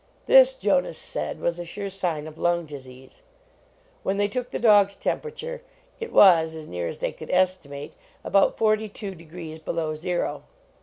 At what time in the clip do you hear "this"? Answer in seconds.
0.25-0.55